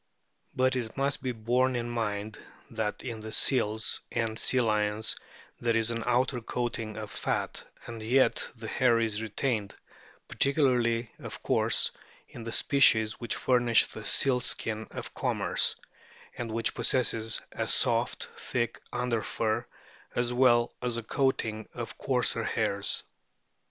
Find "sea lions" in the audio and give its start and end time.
4.39-5.15